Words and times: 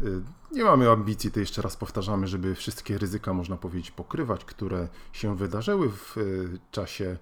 Y, 0.00 0.22
nie 0.52 0.64
mamy 0.64 0.90
ambicji, 0.90 1.30
to 1.30 1.40
jeszcze 1.40 1.62
raz 1.62 1.76
powtarzamy, 1.76 2.26
żeby 2.26 2.54
wszystkie 2.54 2.98
ryzyka, 2.98 3.32
można 3.32 3.56
powiedzieć, 3.56 3.90
pokrywać, 3.90 4.44
które 4.44 4.88
się 5.12 5.36
wydarzyły 5.36 5.90
w 5.90 6.16
y, 6.16 6.58
czasie, 6.70 7.16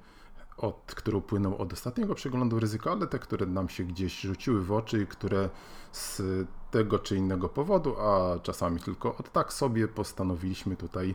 od, 0.56 0.95
który 0.96 1.16
upłynął 1.16 1.59
od 1.59 1.73
ostatniego 1.73 2.15
przeglądu 2.15 2.60
ryzyka, 2.60 2.93
ale 2.93 3.06
te, 3.06 3.19
które 3.19 3.46
nam 3.46 3.69
się 3.69 3.84
gdzieś 3.84 4.20
rzuciły 4.20 4.65
w 4.65 4.73
oczy, 4.73 5.06
które 5.06 5.51
z 5.93 6.23
tego 6.70 6.98
czy 6.98 7.16
innego 7.16 7.48
powodu, 7.48 8.01
a 8.01 8.38
czasami 8.38 8.80
tylko 8.80 9.16
od 9.16 9.32
tak 9.32 9.52
sobie 9.52 9.88
postanowiliśmy 9.88 10.77
tutaj 10.77 11.15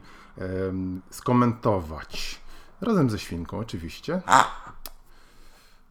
skomentować. 1.10 2.42
Razem 2.82 3.10
ze 3.10 3.20
świnką, 3.20 3.60
oczywiście. 3.60 4.22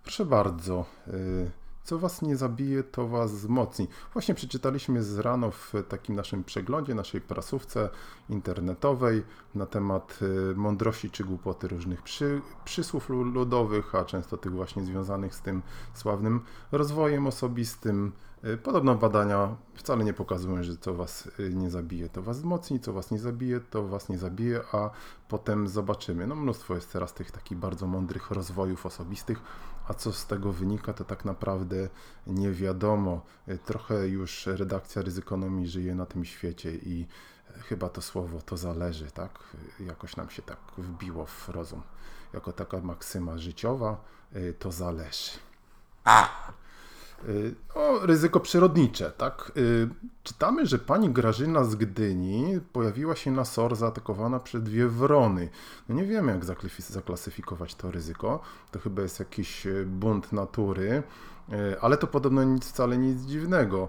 Proszę 0.02 0.24
bardzo. 0.26 0.84
Y, 1.08 1.50
co 1.84 1.98
was 1.98 2.22
nie 2.22 2.36
zabije, 2.36 2.82
to 2.82 3.08
was 3.08 3.32
wzmocni. 3.32 3.88
Właśnie 4.12 4.34
przeczytaliśmy 4.34 5.02
z 5.02 5.18
rano 5.18 5.50
w 5.50 5.72
takim 5.88 6.14
naszym 6.14 6.44
przeglądzie, 6.44 6.94
naszej 6.94 7.20
prasówce 7.20 7.90
internetowej 8.28 9.24
na 9.54 9.66
temat 9.66 10.18
y, 10.52 10.54
mądrości 10.56 11.10
czy 11.10 11.24
głupoty 11.24 11.68
różnych 11.68 12.02
przy, 12.02 12.40
przysłów 12.64 13.08
ludowych, 13.08 13.94
a 13.94 14.04
często 14.04 14.36
tych 14.36 14.52
właśnie 14.52 14.84
związanych 14.84 15.34
z 15.34 15.40
tym 15.40 15.62
sławnym 15.94 16.40
rozwojem 16.72 17.26
osobistym. 17.26 18.12
Y, 18.46 18.56
podobno 18.56 18.94
badania 18.94 19.56
wcale 19.74 20.04
nie 20.04 20.12
pokazują, 20.12 20.62
że 20.62 20.76
co 20.76 20.94
was 20.94 21.28
y, 21.40 21.54
nie 21.54 21.70
zabije, 21.70 22.08
to 22.08 22.22
was 22.22 22.36
wzmocni, 22.36 22.80
co 22.80 22.92
was 22.92 23.10
nie 23.10 23.18
zabije, 23.18 23.60
to 23.60 23.88
was 23.88 24.08
nie 24.08 24.18
zabije, 24.18 24.60
a 24.72 24.90
potem 25.28 25.68
zobaczymy. 25.68 26.26
No 26.26 26.34
mnóstwo 26.34 26.74
jest 26.74 26.92
teraz 26.92 27.14
tych 27.14 27.30
takich 27.30 27.58
bardzo 27.58 27.86
mądrych 27.86 28.30
rozwojów 28.30 28.86
osobistych, 28.86 29.42
a 29.88 29.94
co 29.94 30.12
z 30.12 30.26
tego 30.26 30.52
wynika, 30.52 30.92
to 30.92 31.04
tak 31.04 31.24
naprawdę 31.24 31.88
nie 32.26 32.50
wiadomo. 32.50 33.20
Trochę 33.64 34.08
już 34.08 34.46
redakcja 34.46 35.02
Ryzykonomii 35.02 35.68
żyje 35.68 35.94
na 35.94 36.06
tym 36.06 36.24
świecie 36.24 36.74
i 36.74 37.06
chyba 37.58 37.88
to 37.88 38.02
słowo 38.02 38.40
to 38.40 38.56
zależy, 38.56 39.10
tak? 39.10 39.38
Jakoś 39.80 40.16
nam 40.16 40.30
się 40.30 40.42
tak 40.42 40.58
wbiło 40.78 41.26
w 41.26 41.48
rozum. 41.48 41.82
Jako 42.32 42.52
taka 42.52 42.80
maksyma 42.80 43.38
życiowa, 43.38 44.04
to 44.58 44.72
zależy. 44.72 45.30
Y, 47.28 47.54
o, 47.74 48.06
ryzyko 48.06 48.40
przyrodnicze, 48.40 49.10
tak? 49.10 49.52
Y, 49.56 49.88
czytamy, 50.22 50.66
że 50.66 50.78
pani 50.78 51.10
Grażyna 51.10 51.64
z 51.64 51.74
Gdyni 51.74 52.60
pojawiła 52.72 53.16
się 53.16 53.30
na 53.30 53.44
SOR 53.44 53.76
zaatakowana 53.76 54.40
przez 54.40 54.62
dwie 54.62 54.88
wrony. 54.88 55.48
No 55.88 55.94
nie 55.94 56.04
wiemy, 56.04 56.32
jak 56.32 56.44
zaklasyfikować 56.78 57.74
to 57.74 57.90
ryzyko. 57.90 58.40
To 58.70 58.78
chyba 58.78 59.02
jest 59.02 59.18
jakiś 59.18 59.66
y, 59.66 59.86
bunt 59.86 60.32
natury, 60.32 61.02
ale 61.80 61.96
to 61.96 62.06
podobno 62.06 62.44
nic, 62.44 62.68
wcale 62.68 62.98
nic 62.98 63.20
dziwnego, 63.20 63.88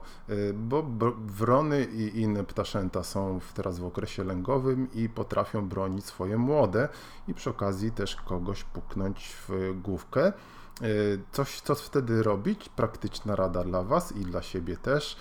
bo 0.54 0.84
wrony 1.26 1.86
i 1.86 2.22
inne 2.22 2.44
ptaszęta 2.44 3.04
są 3.04 3.40
teraz 3.54 3.80
w 3.80 3.86
okresie 3.86 4.24
lęgowym 4.24 4.88
i 4.94 5.10
potrafią 5.10 5.70
bronić 5.70 6.06
swoje 6.06 6.38
młode 6.38 6.90
i 7.28 7.34
przy 7.34 7.50
okazji 7.50 7.92
też 7.92 8.16
kogoś 8.16 8.64
puknąć 8.64 9.36
w 9.48 9.74
główkę. 9.84 10.34
E, 10.82 10.88
coś, 11.32 11.62
co 11.62 11.76
wtedy 11.76 12.24
robić? 12.24 12.70
Praktyczna 12.70 13.36
rada 13.36 13.64
dla 13.64 13.84
Was 13.84 14.12
i 14.12 14.26
dla 14.26 14.42
siebie 14.42 14.78
też. 14.78 15.18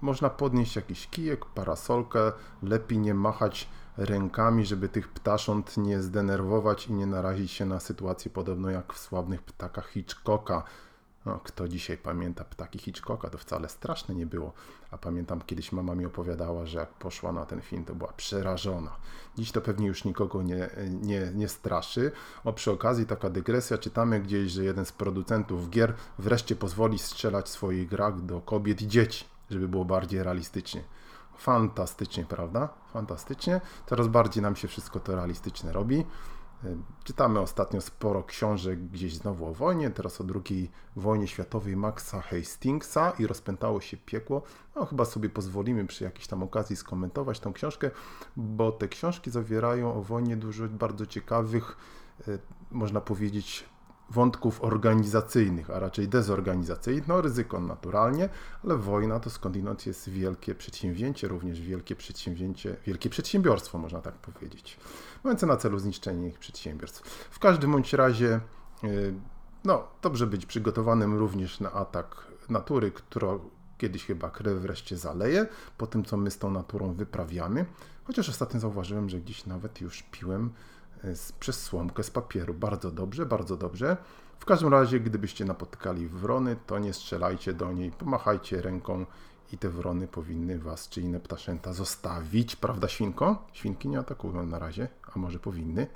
Można 0.00 0.30
podnieść 0.30 0.76
jakiś 0.76 1.06
kijek, 1.06 1.44
parasolkę, 1.44 2.32
lepiej 2.62 2.98
nie 2.98 3.14
machać 3.14 3.68
rękami, 3.96 4.66
żeby 4.66 4.88
tych 4.88 5.08
ptasząt 5.08 5.76
nie 5.76 6.02
zdenerwować 6.02 6.86
i 6.86 6.92
nie 6.92 7.06
narazić 7.06 7.50
się 7.50 7.66
na 7.66 7.80
sytuację 7.80 8.30
podobną 8.30 8.68
jak 8.68 8.92
w 8.92 8.98
sławnych 8.98 9.42
ptakach 9.42 9.88
Hitchcocka, 9.88 10.62
kto 11.44 11.68
dzisiaj 11.68 11.98
pamięta 11.98 12.44
ptaki 12.44 12.78
Hitchcocka, 12.78 13.30
to 13.30 13.38
wcale 13.38 13.68
straszne 13.68 14.14
nie 14.14 14.26
było. 14.26 14.52
A 14.90 14.98
pamiętam 14.98 15.40
kiedyś 15.40 15.72
mama 15.72 15.94
mi 15.94 16.06
opowiadała, 16.06 16.66
że 16.66 16.78
jak 16.78 16.92
poszła 16.92 17.32
na 17.32 17.46
ten 17.46 17.60
film, 17.60 17.84
to 17.84 17.94
była 17.94 18.12
przerażona. 18.12 18.96
Dziś 19.36 19.52
to 19.52 19.60
pewnie 19.60 19.86
już 19.86 20.04
nikogo 20.04 20.42
nie, 20.42 20.70
nie, 20.90 21.30
nie 21.34 21.48
straszy. 21.48 22.12
O, 22.44 22.52
przy 22.52 22.70
okazji 22.70 23.06
taka 23.06 23.30
dygresja, 23.30 23.78
czytamy 23.78 24.20
gdzieś, 24.20 24.52
że 24.52 24.64
jeden 24.64 24.84
z 24.84 24.92
producentów 24.92 25.70
gier 25.70 25.94
wreszcie 26.18 26.56
pozwoli 26.56 26.98
strzelać 26.98 27.48
swoich 27.48 27.88
grach 27.88 28.20
do 28.20 28.40
kobiet 28.40 28.82
i 28.82 28.88
dzieci, 28.88 29.24
żeby 29.50 29.68
było 29.68 29.84
bardziej 29.84 30.22
realistycznie. 30.22 30.84
Fantastycznie, 31.36 32.24
prawda? 32.24 32.68
Fantastycznie. 32.92 33.60
Coraz 33.86 34.08
bardziej 34.08 34.42
nam 34.42 34.56
się 34.56 34.68
wszystko 34.68 35.00
to 35.00 35.16
realistyczne 35.16 35.72
robi. 35.72 36.04
Czytamy 37.04 37.40
ostatnio 37.40 37.80
sporo 37.80 38.22
książek 38.22 38.88
gdzieś 38.88 39.14
znowu 39.14 39.46
o 39.46 39.54
wojnie, 39.54 39.90
teraz 39.90 40.20
o 40.20 40.24
II 40.48 40.70
wojnie 40.96 41.28
światowej 41.28 41.76
Maxa 41.76 42.20
Hastingsa 42.20 43.12
i 43.18 43.26
rozpętało 43.26 43.80
się 43.80 43.96
piekło. 43.96 44.42
No 44.76 44.86
chyba 44.86 45.04
sobie 45.04 45.28
pozwolimy 45.28 45.86
przy 45.86 46.04
jakiejś 46.04 46.26
tam 46.26 46.42
okazji 46.42 46.76
skomentować 46.76 47.40
tą 47.40 47.52
książkę, 47.52 47.90
bo 48.36 48.72
te 48.72 48.88
książki 48.88 49.30
zawierają 49.30 49.94
o 49.94 50.02
wojnie 50.02 50.36
dużo 50.36 50.68
bardzo 50.68 51.06
ciekawych, 51.06 51.76
e, 52.28 52.38
można 52.70 53.00
powiedzieć, 53.00 53.64
wątków 54.12 54.64
organizacyjnych, 54.64 55.70
a 55.70 55.78
raczej 55.78 56.08
dezorganizacyjnych. 56.08 57.08
No 57.08 57.20
ryzyko 57.20 57.60
naturalnie, 57.60 58.28
ale 58.64 58.76
wojna 58.76 59.20
to 59.20 59.30
skądinąd 59.30 59.86
jest 59.86 60.08
wielkie 60.08 60.54
przedsięwzięcie, 60.54 61.28
również 61.28 61.60
wielkie 61.60 61.96
przedsięwzięcie, 61.96 62.76
wielkie 62.86 63.10
przedsiębiorstwo, 63.10 63.78
można 63.78 64.00
tak 64.00 64.14
powiedzieć, 64.14 64.76
mające 65.24 65.46
na 65.46 65.56
celu 65.56 65.78
zniszczenie 65.78 66.28
ich 66.28 66.38
przedsiębiorstw. 66.38 67.02
W 67.30 67.38
każdym 67.38 67.72
bądź 67.72 67.92
razie, 67.92 68.40
y, 68.84 69.14
no, 69.64 69.88
dobrze 70.02 70.26
być 70.26 70.46
przygotowanym 70.46 71.18
również 71.18 71.60
na 71.60 71.72
atak 71.72 72.26
natury, 72.48 72.90
która 72.90 73.28
kiedyś 73.78 74.04
chyba 74.04 74.30
krew 74.30 74.58
wreszcie 74.58 74.96
zaleje, 74.96 75.46
po 75.78 75.86
tym, 75.86 76.04
co 76.04 76.16
my 76.16 76.30
z 76.30 76.38
tą 76.38 76.50
naturą 76.50 76.92
wyprawiamy. 76.92 77.66
Chociaż 78.04 78.28
ostatnio 78.28 78.60
zauważyłem, 78.60 79.08
że 79.08 79.20
gdzieś 79.20 79.46
nawet 79.46 79.80
już 79.80 80.02
piłem 80.02 80.50
z, 81.04 81.32
przez 81.32 81.62
słomkę 81.62 82.02
z 82.02 82.10
papieru. 82.10 82.54
Bardzo 82.54 82.90
dobrze, 82.90 83.26
bardzo 83.26 83.56
dobrze. 83.56 83.96
W 84.38 84.44
każdym 84.44 84.68
razie, 84.68 85.00
gdybyście 85.00 85.44
napotykali 85.44 86.08
wrony, 86.08 86.56
to 86.66 86.78
nie 86.78 86.92
strzelajcie 86.92 87.52
do 87.52 87.72
niej, 87.72 87.90
pomachajcie 87.90 88.62
ręką 88.62 89.06
i 89.52 89.58
te 89.58 89.68
wrony 89.68 90.08
powinny 90.08 90.58
was 90.58 90.88
czy 90.88 91.00
inne 91.00 91.20
ptaszęta 91.20 91.72
zostawić, 91.72 92.56
prawda 92.56 92.88
świnko? 92.88 93.46
Świnki 93.52 93.88
nie 93.88 93.98
atakują 93.98 94.46
na 94.46 94.58
razie, 94.58 94.88
a 95.14 95.18
może 95.18 95.38
powinny. 95.38 95.86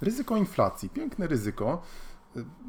Ryzyko 0.00 0.36
inflacji, 0.36 0.88
piękne 0.88 1.26
ryzyko. 1.26 1.82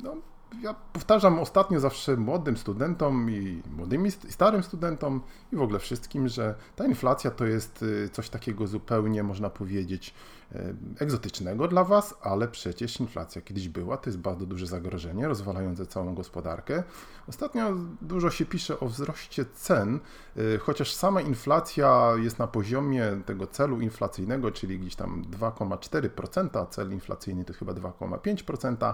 No, 0.04 0.16
ja 0.62 0.76
powtarzam 0.94 1.40
ostatnio 1.40 1.80
zawsze 1.80 2.18
młodym 2.18 2.58
studentom 2.58 3.32
i 3.32 3.62
młodym 3.78 4.08
i 4.08 4.12
starym 4.12 4.64
studentom 4.64 5.22
i 5.54 5.56
w 5.56 5.62
ogóle 5.62 5.80
wszystkim, 5.80 6.28
że 6.28 6.56
ta 6.76 6.86
inflacja 6.86 7.32
to 7.32 7.46
jest 7.46 7.84
y, 7.84 8.10
coś 8.10 8.30
takiego 8.30 8.68
zupełnie, 8.68 9.24
można 9.24 9.50
powiedzieć, 9.50 10.14
y, 10.52 10.76
egzotycznego 11.00 11.68
dla 11.68 11.84
Was, 11.84 12.16
ale 12.22 12.48
przecież 12.48 13.00
inflacja 13.00 13.42
kiedyś 13.42 13.70
była, 13.70 13.98
to 13.98 14.10
jest 14.10 14.20
bardzo 14.20 14.46
duże 14.46 14.68
zagrożenie 14.68 15.28
rozwalające 15.28 15.86
całą 15.86 16.16
gospodarkę. 16.16 16.84
Ostatnio 17.28 17.74
dużo 18.02 18.30
się 18.30 18.46
pisze 18.46 18.80
o 18.80 18.88
wzroście 18.88 19.46
cen, 19.46 20.00
y, 20.38 20.60
chociaż 20.60 20.94
sama 20.94 21.22
inflacja 21.22 22.12
jest 22.18 22.40
na 22.40 22.48
poziomie 22.48 23.22
tego 23.26 23.48
celu 23.48 23.82
inflacyjnego, 23.82 24.52
czyli 24.52 24.80
gdzieś 24.80 24.96
tam 24.96 25.24
2,4%, 25.24 26.60
a 26.60 26.66
cel 26.66 26.92
inflacyjny 26.92 27.46
to 27.46 27.54
chyba 27.54 27.74
2,5%. 27.74 28.94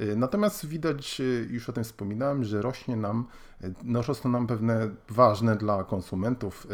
Y, 0.00 0.16
natomiast 0.16 0.66
widać, 0.66 1.20
y, 1.20 1.48
już 1.50 1.68
o 1.68 1.72
tym 1.72 1.84
wspominałem, 1.84 2.44
że 2.44 2.62
rośnie 2.62 2.96
nam, 2.96 3.26
y, 3.64 3.74
no 3.82 4.02
rosną 4.02 4.30
nam 4.30 4.46
pewne 4.46 4.90
ważne 5.08 5.56
dla 5.56 5.84
konsumentów 5.84 6.66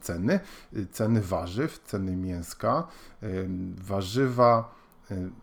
ceny, 0.00 0.40
ceny 0.90 1.20
warzyw, 1.20 1.78
ceny 1.78 2.16
mięska, 2.16 2.86
warzywa, 3.76 4.74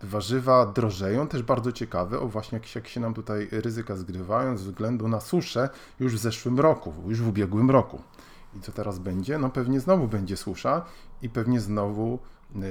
warzywa 0.03 0.65
drożeją, 0.65 1.27
też 1.27 1.43
bardzo 1.43 1.71
ciekawe, 1.71 2.19
o 2.19 2.27
właśnie 2.27 2.55
jak, 2.57 2.75
jak 2.75 2.87
się 2.87 2.99
nam 2.99 3.13
tutaj 3.13 3.47
ryzyka 3.51 3.95
zgrywają 3.95 4.57
ze 4.57 4.65
względu 4.65 5.07
na 5.07 5.19
suszę 5.19 5.69
już 5.99 6.15
w 6.15 6.17
zeszłym 6.17 6.59
roku, 6.59 6.93
już 7.07 7.21
w 7.21 7.27
ubiegłym 7.27 7.71
roku. 7.71 8.01
I 8.55 8.61
co 8.61 8.71
teraz 8.71 8.99
będzie? 8.99 9.37
No 9.37 9.49
pewnie 9.49 9.79
znowu 9.79 10.07
będzie 10.07 10.37
susza 10.37 10.85
i 11.21 11.29
pewnie 11.29 11.59
znowu 11.59 12.19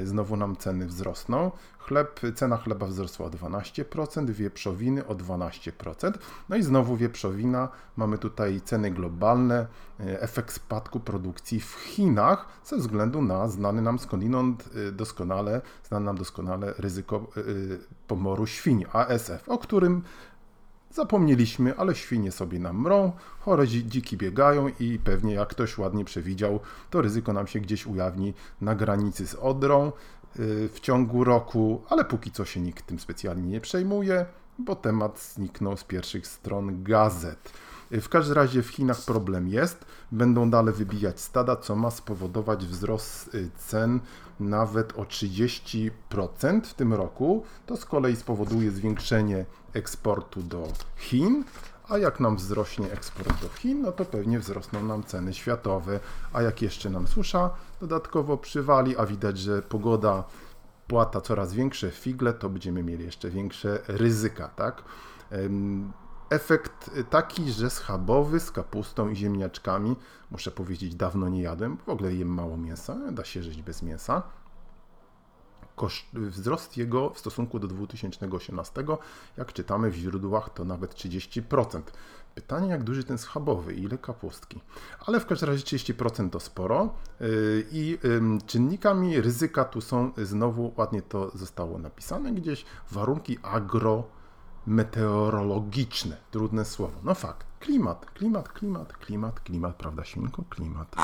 znowu 0.04 0.36
nam 0.36 0.56
ceny 0.56 0.86
wzrosną. 0.86 1.50
Chleb, 1.78 2.20
cena 2.34 2.56
chleba 2.56 2.86
wzrosła 2.86 3.26
o 3.26 3.30
12%, 3.30 4.30
wieprzowiny 4.30 5.06
o 5.06 5.14
12%. 5.14 6.12
No 6.48 6.56
i 6.56 6.62
znowu 6.62 6.96
wieprzowina, 6.96 7.68
mamy 7.96 8.18
tutaj 8.18 8.60
ceny 8.60 8.90
globalne, 8.90 9.66
y, 10.00 10.20
efekt 10.20 10.52
spadku 10.52 11.00
produkcji 11.00 11.60
w 11.60 11.72
Chinach 11.72 12.48
ze 12.64 12.76
względu 12.76 13.22
na 13.22 13.48
znany 13.48 13.82
nam 13.82 13.98
skądinąd 13.98 14.70
y, 14.76 14.92
doskonale, 14.92 15.60
znane 15.88 16.04
nam 16.04 16.16
doskonale 16.16 16.74
ryzyko 16.78 17.26
pomoru 18.06 18.46
świń, 18.46 18.84
ASF, 18.92 19.48
o 19.48 19.58
którym 19.58 20.02
Zapomnieliśmy, 20.94 21.76
ale 21.76 21.94
świnie 21.94 22.32
sobie 22.32 22.58
nam 22.58 22.80
mrą, 22.80 23.12
chore 23.40 23.68
dziki 23.68 24.16
biegają 24.16 24.68
i 24.80 24.98
pewnie 24.98 25.34
jak 25.34 25.48
ktoś 25.48 25.78
ładnie 25.78 26.04
przewidział, 26.04 26.60
to 26.90 27.02
ryzyko 27.02 27.32
nam 27.32 27.46
się 27.46 27.60
gdzieś 27.60 27.86
ujawni 27.86 28.34
na 28.60 28.74
granicy 28.74 29.26
z 29.26 29.34
Odrą 29.34 29.92
y, 30.38 30.68
w 30.68 30.80
ciągu 30.80 31.24
roku, 31.24 31.82
ale 31.88 32.04
póki 32.04 32.30
co 32.30 32.44
się 32.44 32.60
nikt 32.60 32.86
tym 32.86 32.98
specjalnie 32.98 33.48
nie 33.48 33.60
przejmuje, 33.60 34.26
bo 34.58 34.76
temat 34.76 35.20
zniknął 35.20 35.76
z 35.76 35.84
pierwszych 35.84 36.26
stron 36.26 36.82
gazet. 36.82 37.52
W 37.90 38.08
każdym 38.08 38.36
razie 38.36 38.62
w 38.62 38.68
Chinach 38.68 39.00
problem 39.02 39.48
jest, 39.48 39.84
będą 40.12 40.50
dalej 40.50 40.74
wybijać 40.74 41.20
stada, 41.20 41.56
co 41.56 41.76
ma 41.76 41.90
spowodować 41.90 42.66
wzrost 42.66 43.34
y, 43.34 43.50
cen 43.56 44.00
nawet 44.40 44.98
o 44.98 45.02
30% 45.02 45.90
w 46.62 46.74
tym 46.74 46.94
roku. 46.94 47.42
To 47.66 47.76
z 47.76 47.84
kolei 47.84 48.16
spowoduje 48.16 48.70
zwiększenie 48.70 49.44
eksportu 49.74 50.42
do 50.42 50.68
Chin, 50.96 51.44
a 51.88 51.98
jak 51.98 52.20
nam 52.20 52.36
wzrośnie 52.36 52.92
eksport 52.92 53.42
do 53.42 53.48
Chin, 53.48 53.82
no 53.82 53.92
to 53.92 54.04
pewnie 54.04 54.38
wzrosną 54.38 54.84
nam 54.84 55.02
ceny 55.02 55.34
światowe, 55.34 56.00
a 56.32 56.42
jak 56.42 56.62
jeszcze 56.62 56.90
nam 56.90 57.06
susza 57.06 57.50
dodatkowo 57.80 58.36
przywali, 58.36 58.96
a 58.96 59.06
widać, 59.06 59.38
że 59.38 59.62
pogoda 59.62 60.24
płata 60.86 61.20
coraz 61.20 61.54
większe 61.54 61.90
figle, 61.90 62.32
to 62.32 62.48
będziemy 62.48 62.82
mieli 62.82 63.04
jeszcze 63.04 63.30
większe 63.30 63.78
ryzyka, 63.88 64.48
tak? 64.48 64.82
Efekt 66.30 66.90
taki, 67.10 67.52
że 67.52 67.70
schabowy 67.70 68.40
z 68.40 68.50
kapustą 68.50 69.08
i 69.08 69.16
ziemniaczkami, 69.16 69.96
muszę 70.30 70.50
powiedzieć, 70.50 70.94
dawno 70.94 71.28
nie 71.28 71.42
jadłem, 71.42 71.76
w 71.86 71.88
ogóle 71.88 72.14
jem 72.14 72.28
mało 72.28 72.56
mięsa, 72.56 72.96
da 73.12 73.24
się 73.24 73.42
żyć 73.42 73.62
bez 73.62 73.82
mięsa, 73.82 74.22
koszt, 75.76 76.04
wzrost 76.12 76.76
jego 76.76 77.10
w 77.10 77.18
stosunku 77.18 77.58
do 77.58 77.68
2018, 77.68 78.84
jak 79.36 79.52
czytamy 79.52 79.90
w 79.90 79.94
źródłach, 79.94 80.50
to 80.50 80.64
nawet 80.64 80.94
30%. 80.94 81.82
Pytanie, 82.34 82.68
jak 82.68 82.84
duży 82.84 83.04
ten 83.04 83.18
schabowy 83.18 83.74
i 83.74 83.82
ile 83.82 83.98
kapustki. 83.98 84.60
Ale 85.06 85.20
w 85.20 85.26
każdym 85.26 85.48
razie 85.48 85.64
30% 85.64 86.30
to 86.30 86.40
sporo 86.40 86.94
yy, 87.20 87.66
i 87.72 87.98
czynnikami 88.46 89.20
ryzyka 89.20 89.64
tu 89.64 89.80
są, 89.80 90.10
znowu 90.16 90.72
ładnie 90.76 91.02
to 91.02 91.30
zostało 91.34 91.78
napisane 91.78 92.32
gdzieś, 92.32 92.64
warunki 92.90 93.38
agrometeorologiczne. 93.42 96.16
Trudne 96.30 96.64
słowo. 96.64 96.94
No 97.02 97.14
fakt. 97.14 97.46
Klimat, 97.60 98.06
klimat, 98.06 98.48
klimat, 98.48 98.92
klimat, 98.92 99.40
klimat, 99.40 99.76
prawda, 99.76 100.04
świnko? 100.04 100.42
Klimat. 100.50 100.94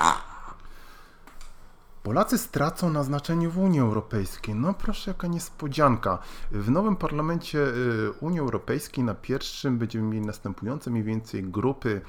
Polacy 2.11 2.39
stracą 2.39 2.91
na 2.91 3.05
znaczeniu 3.05 3.51
w 3.51 3.59
Unii 3.59 3.81
Europejskiej. 3.81 4.55
No 4.55 4.75
proszę, 4.75 5.11
jaka 5.11 5.27
niespodzianka. 5.27 6.19
W 6.53 6.71
nowym 6.71 6.97
parlamencie 6.97 7.59
y, 7.59 8.13
Unii 8.21 8.41
Europejskiej 8.41 9.05
na 9.05 9.15
pierwszym 9.15 9.79
będziemy 9.79 10.05
mieli 10.09 10.27
następujące 10.27 10.91
mniej 10.91 11.05
więcej 11.05 11.43
grupy, 11.43 12.01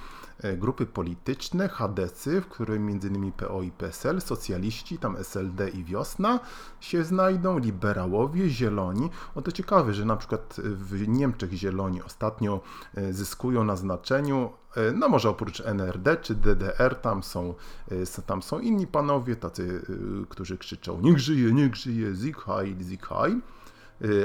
grupy 0.57 0.85
polityczne, 0.85 1.69
HDC, 1.69 2.41
w 2.41 2.47
którym 2.47 2.87
m.in. 2.87 3.31
PO 3.31 3.61
i 3.61 3.71
PSL, 3.71 4.21
socjaliści, 4.21 4.97
tam 4.97 5.17
SLD 5.17 5.69
i 5.69 5.83
Wiosna 5.83 6.39
się 6.79 7.03
znajdą, 7.03 7.59
liberałowie, 7.59 8.49
zieloni. 8.49 9.09
O 9.35 9.41
to 9.41 9.51
ciekawe, 9.51 9.93
że 9.93 10.05
na 10.05 10.15
przykład 10.15 10.55
w 10.63 11.07
Niemczech 11.07 11.53
zieloni 11.53 12.01
ostatnio 12.01 12.61
y, 12.97 13.13
zyskują 13.13 13.63
na 13.63 13.75
znaczeniu, 13.75 14.49
E, 14.75 14.91
no 14.91 15.09
może 15.09 15.29
oprócz 15.29 15.61
NRD 15.61 16.17
czy 16.17 16.35
DDR 16.35 16.95
tam 16.95 17.23
są, 17.23 17.53
e, 17.91 18.21
tam 18.21 18.41
są 18.41 18.59
inni 18.59 18.87
panowie, 18.87 19.35
tacy, 19.35 19.81
e, 19.89 20.25
którzy 20.25 20.57
krzyczą 20.57 21.01
niech 21.01 21.19
żyje, 21.19 21.53
niech 21.53 21.75
żyje, 21.75 22.15
Sieg 22.15 22.37
Heil, 22.37 22.89
Sieg 22.89 23.07
Heil. 23.07 23.41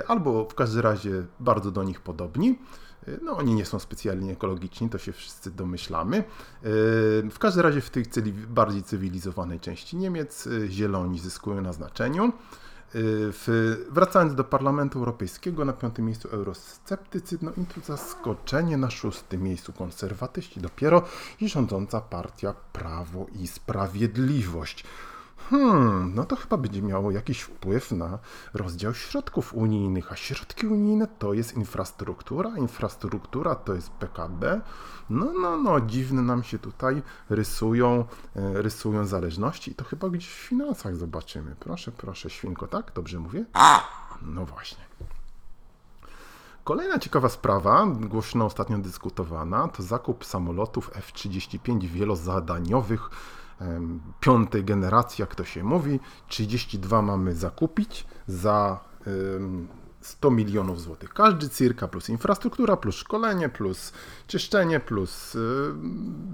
Albo 0.09 0.49
w 0.49 0.55
każdym 0.55 0.81
razie 0.81 1.27
bardzo 1.41 1.71
do 1.71 1.83
nich 1.83 2.01
podobni. 2.01 2.59
No, 3.23 3.37
oni 3.37 3.55
nie 3.55 3.65
są 3.65 3.79
specjalnie 3.79 4.33
ekologiczni, 4.33 4.91
to 4.91 4.99
się 4.99 5.13
wszyscy 5.13 5.51
domyślamy. 5.51 6.25
W 7.31 7.37
każdym 7.39 7.63
razie 7.63 7.81
w 7.81 7.91
tej 7.91 8.05
bardziej 8.49 8.83
cywilizowanej 8.83 9.61
części 9.61 9.97
Niemiec 9.97 10.49
zieloni 10.69 11.19
zyskują 11.19 11.61
na 11.61 11.73
znaczeniu. 11.73 12.33
Y, 12.95 13.33
w, 13.33 13.77
wracając 13.91 14.35
do 14.35 14.45
Parlamentu 14.45 14.99
Europejskiego, 14.99 15.65
na 15.65 15.73
piątym 15.73 16.05
miejscu 16.05 16.29
eurosceptycy, 16.29 17.39
no 17.43 17.51
i 17.63 17.65
tu 17.65 17.81
zaskoczenie 17.81 18.77
na 18.77 18.91
szóstym 18.91 19.43
miejscu 19.43 19.73
konserwatyści 19.73 20.61
dopiero 20.61 21.03
i 21.41 21.49
rządząca 21.49 22.01
partia 22.01 22.55
Prawo 22.73 23.27
i 23.41 23.47
Sprawiedliwość. 23.47 24.85
Hmm, 25.37 26.15
no 26.15 26.25
to 26.25 26.37
chyba 26.37 26.57
będzie 26.57 26.83
miało 26.83 27.11
jakiś 27.11 27.41
wpływ 27.41 27.93
na 27.93 28.19
rozdział 28.55 28.95
środków 28.95 29.55
unijnych, 29.55 30.13
a 30.13 30.17
środki 30.17 30.67
unijne 30.67 31.07
to 31.19 31.33
jest 31.33 31.57
infrastruktura, 31.57 32.59
infrastruktura 32.59 33.55
to 33.55 33.75
jest 33.75 33.91
PKB. 33.91 34.61
No, 35.11 35.33
no, 35.41 35.57
no, 35.57 35.81
dziwne 35.81 36.23
nam 36.23 36.43
się 36.43 36.59
tutaj 36.59 37.03
rysują, 37.31 38.05
e, 38.37 38.63
rysują 38.63 39.07
zależności 39.07 39.71
i 39.71 39.75
to 39.75 39.85
chyba 39.85 40.09
gdzieś 40.09 40.29
w 40.29 40.49
finansach 40.49 40.97
zobaczymy. 40.97 41.57
Proszę, 41.61 41.93
proszę, 41.93 42.31
świnko, 42.31 42.67
tak? 42.67 42.93
Dobrze 42.95 43.19
mówię? 43.19 43.45
No 44.23 44.47
właśnie. 44.47 44.85
Kolejna 46.65 46.99
ciekawa 46.99 47.29
sprawa, 47.29 47.87
głośno 47.87 48.45
ostatnio 48.45 48.79
dyskutowana, 48.79 49.69
to 49.69 49.83
zakup 49.83 50.25
samolotów 50.25 50.91
F-35 50.95 51.87
wielozadaniowych 51.87 53.11
piątej 54.21 54.65
generacji, 54.65 55.23
jak 55.23 55.35
to 55.35 55.45
się 55.45 55.65
mówi. 55.65 56.01
32 56.29 57.03
mamy 57.03 57.35
zakupić 57.35 58.07
za 58.27 58.81
100 60.01 60.31
milionów 60.31 60.81
złotych. 60.81 61.15
Każdy 61.15 61.49
cirka 61.49 61.89
plus 61.89 62.09
infrastruktura, 62.09 62.77
plus 62.77 62.95
szkolenie, 62.95 63.49
plus 63.49 63.93
czyszczenie, 64.27 64.81
plus 64.81 65.37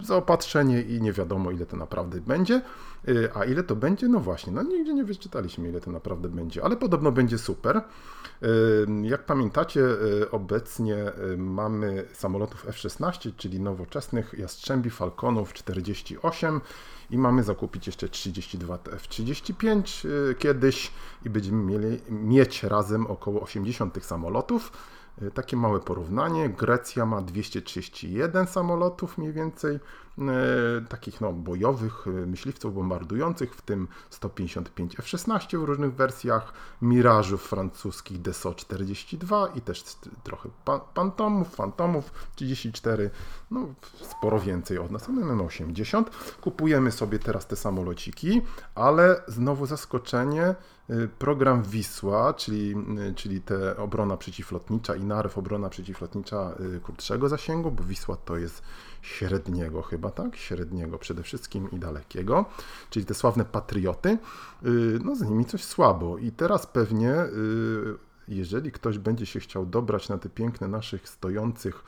zaopatrzenie 0.03 0.83
i 0.83 1.03
nie 1.03 1.13
wiadomo 1.13 1.51
ile 1.51 1.67
to 1.67 1.77
naprawdę 1.77 2.21
będzie. 2.21 2.63
Y, 3.09 3.31
a 3.35 3.45
ile 3.45 3.63
to 3.63 3.77
będzie? 3.77 4.09
No 4.09 4.21
właśnie, 4.21 4.53
no 4.53 4.63
nigdzie 4.63 4.95
nie 4.95 5.05
wyczytaliśmy 5.05 5.69
ile 5.69 5.81
to 5.81 5.91
naprawdę 5.91 6.29
będzie, 6.29 6.65
ale 6.65 6.77
podobno 6.77 7.13
będzie 7.13 7.39
super. 7.39 7.83
Jak 9.03 9.27
pamiętacie, 9.27 9.81
y, 9.81 10.31
obecnie 10.31 10.97
mamy 11.37 12.05
samolotów 12.13 12.69
F-16, 12.69 13.33
czyli 13.37 13.61
nowoczesnych 13.61 14.35
Jastrzębi 14.39 14.91
Falconów 14.91 15.53
48 15.53 16.61
i 17.11 17.19
mamy 17.19 17.43
zakupić 17.43 17.87
jeszcze 17.87 18.09
32 18.09 18.79
F-35 18.93 20.07
kiedyś 20.39 20.91
i 21.25 21.31
będziemy 21.31 21.65
mieli 21.65 22.01
mieć 22.09 22.63
razem 22.63 23.07
około 23.07 23.41
80 23.41 23.95
tych 23.95 24.07
samolotów. 24.07 24.73
Takie 25.35 25.57
małe 25.57 25.81
porównanie. 25.81 26.49
Grecja 26.49 27.07
ma 27.07 27.23
231 27.23 28.47
samolotów 28.47 29.19
mniej 29.19 29.33
więcej, 29.33 29.79
E, 30.19 30.89
takich 30.89 31.21
no, 31.21 31.33
bojowych 31.33 32.07
e, 32.07 32.11
myśliwców 32.11 32.75
bombardujących, 32.75 33.55
w 33.55 33.63
tym 33.63 33.89
155 34.11 34.99
F-16 34.99 35.59
w 35.59 35.65
różnych 35.65 35.95
wersjach, 35.95 36.53
Mirażów 36.83 37.43
francuskich 37.43 38.23
Dassault 38.23 38.57
42 38.57 39.47
i 39.47 39.61
też 39.61 39.85
trochę 40.23 40.49
Pantomów, 40.95 41.55
Fantomów 41.55 42.13
34, 42.35 43.11
no 43.51 43.67
sporo 44.01 44.41
więcej 44.41 44.79
od 44.79 44.91
nas, 44.91 45.09
no 45.09 45.45
80. 45.45 46.11
Kupujemy 46.41 46.93
sobie 46.93 47.19
teraz 47.19 47.47
te 47.47 47.57
samolociki, 47.57 48.43
ale 48.75 49.23
znowu 49.29 49.67
zaskoczenie, 49.67 50.43
e, 50.43 50.55
program 51.19 51.63
Wisła, 51.63 52.35
czyli, 52.35 52.75
czyli 53.17 53.41
te 53.41 53.77
obrona 53.77 54.17
przeciwlotnicza 54.17 54.97
i 54.97 55.05
NARW 55.05 55.39
obrona 55.39 55.69
przeciwlotnicza 55.69 56.55
krótszego 56.83 57.29
zasięgu, 57.29 57.71
bo 57.71 57.85
Wisła 57.85 58.17
to 58.17 58.37
jest 58.37 58.63
średniego 59.03 59.83
chyba, 59.83 60.11
tak? 60.11 60.37
Średniego 60.37 60.99
przede 60.99 61.23
wszystkim 61.23 61.71
i 61.71 61.79
dalekiego, 61.79 62.45
czyli 62.91 63.07
te 63.07 63.15
sławne 63.15 63.45
patrioty, 63.45 64.19
y, 64.67 64.99
no 65.05 65.17
z 65.17 65.23
nimi 65.23 65.45
coś 65.45 65.65
słabo. 65.65 66.19
I 66.19 66.33
teraz 66.33 66.67
pewnie 66.67 67.15
y, 67.15 67.29
jeżeli 68.29 68.73
ktoś 68.73 68.99
będzie 68.99 69.27
się 69.27 69.41
chciał 69.41 69.67
dobrać 69.67 70.09
na 70.09 70.19
te 70.19 70.29
piękne 70.29 70.69
naszych 70.69 71.09
stojących, 71.09 71.85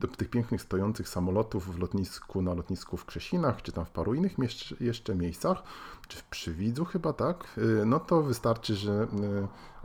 do 0.00 0.08
tych 0.08 0.30
pięknych 0.30 0.62
stojących 0.62 1.08
samolotów 1.08 1.76
w 1.76 1.78
lotnisku, 1.78 2.42
na 2.42 2.54
lotnisku 2.54 2.96
w 2.96 3.04
Krzesinach, 3.04 3.62
czy 3.62 3.72
tam 3.72 3.84
w 3.84 3.90
paru 3.90 4.14
innych 4.14 4.36
jeszcze 4.80 5.14
miejscach, 5.14 5.62
czy 6.08 6.18
w 6.18 6.24
Przywidzu 6.24 6.84
chyba, 6.84 7.12
tak, 7.12 7.58
y, 7.58 7.86
no 7.86 8.00
to 8.00 8.22
wystarczy, 8.22 8.74
że 8.74 9.06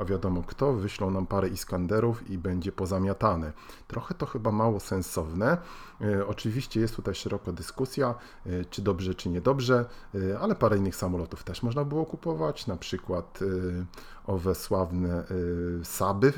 a 0.01 0.05
wiadomo 0.05 0.43
kto, 0.47 0.73
wyślą 0.73 1.11
nam 1.11 1.27
parę 1.27 1.47
Iskanderów 1.47 2.29
i 2.29 2.37
będzie 2.37 2.71
pozamiatane. 2.71 3.53
Trochę 3.87 4.15
to 4.15 4.25
chyba 4.25 4.51
mało 4.51 4.79
sensowne. 4.79 5.57
E, 6.01 6.27
oczywiście 6.27 6.79
jest 6.79 6.95
tutaj 6.95 7.15
szeroka 7.15 7.51
dyskusja, 7.51 8.15
czy 8.69 8.81
dobrze, 8.81 9.15
czy 9.15 9.29
niedobrze, 9.29 9.85
ale 10.39 10.55
parę 10.55 10.77
innych 10.77 10.95
samolotów 10.95 11.43
też 11.43 11.63
można 11.63 11.85
było 11.85 12.05
kupować, 12.05 12.67
na 12.67 12.77
przykład 12.77 13.39
owe 14.25 14.55
sławne 14.55 15.23
Saby 15.83 16.33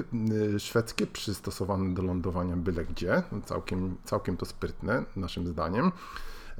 szwedzkie 0.58 1.08
przystosowane 1.08 1.94
do 1.94 2.01
lądowania 2.01 2.58
byle 2.58 2.86
gdzie, 2.86 3.12
całkiem, 3.46 3.98
całkiem 4.03 4.38
to 4.38 4.46
sprytne 4.46 5.03
naszym 5.15 5.48
zdaniem. 5.48 5.91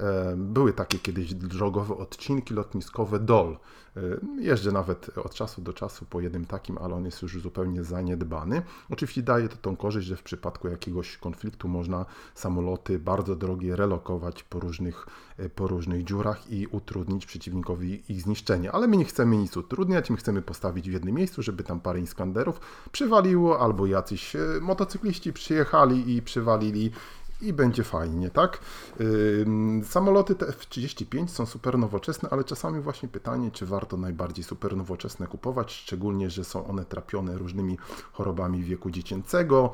E, 0.00 0.34
były 0.36 0.72
takie 0.72 0.98
kiedyś 0.98 1.34
drogowe 1.34 1.96
odcinki 1.96 2.54
lotniskowe 2.54 3.18
DOL. 3.18 3.56
E, 3.96 4.00
jeżdżę 4.38 4.72
nawet 4.72 5.18
od 5.18 5.34
czasu 5.34 5.62
do 5.62 5.72
czasu 5.72 6.06
po 6.10 6.20
jednym 6.20 6.46
takim, 6.46 6.78
ale 6.78 6.94
on 6.94 7.04
jest 7.04 7.22
już 7.22 7.42
zupełnie 7.42 7.84
zaniedbany. 7.84 8.62
Oczywiście 8.90 9.22
daje 9.22 9.48
to 9.48 9.56
tą 9.56 9.76
korzyść, 9.76 10.08
że 10.08 10.16
w 10.16 10.22
przypadku 10.22 10.68
jakiegoś 10.68 11.18
konfliktu 11.18 11.68
można 11.68 12.06
samoloty 12.34 12.98
bardzo 12.98 13.36
drogie 13.36 13.76
relokować 13.76 14.42
po 14.42 14.60
różnych, 14.60 15.06
e, 15.38 15.48
po 15.48 15.66
różnych 15.66 16.04
dziurach 16.04 16.52
i 16.52 16.66
utrudnić 16.66 17.26
przeciwnikowi 17.26 18.02
ich 18.08 18.22
zniszczenie. 18.22 18.72
Ale 18.72 18.88
my 18.88 18.96
nie 18.96 19.04
chcemy 19.04 19.36
nic 19.36 19.56
utrudniać, 19.56 20.10
my 20.10 20.16
chcemy 20.16 20.42
postawić 20.42 20.90
w 20.90 20.92
jednym 20.92 21.14
miejscu, 21.14 21.42
żeby 21.42 21.64
tam 21.64 21.80
parę 21.80 22.00
Iskanderów 22.00 22.60
przywaliło, 22.92 23.60
albo 23.60 23.86
jacyś 23.86 24.36
motocykliści 24.60 25.32
przyjechali 25.32 26.16
i 26.16 26.22
przywalili 26.22 26.90
i 27.44 27.52
będzie 27.52 27.84
fajnie, 27.84 28.30
tak? 28.30 28.58
Samoloty 29.84 30.34
te 30.34 30.48
F-35 30.48 31.28
są 31.28 31.46
super 31.46 31.78
nowoczesne, 31.78 32.28
ale 32.30 32.44
czasami 32.44 32.80
właśnie 32.80 33.08
pytanie, 33.08 33.50
czy 33.50 33.66
warto 33.66 33.96
najbardziej 33.96 34.44
super 34.44 34.76
nowoczesne 34.76 35.26
kupować, 35.26 35.72
szczególnie, 35.72 36.30
że 36.30 36.44
są 36.44 36.66
one 36.66 36.84
trapione 36.84 37.38
różnymi 37.38 37.78
chorobami 38.12 38.62
wieku 38.62 38.90
dziecięcego. 38.90 39.72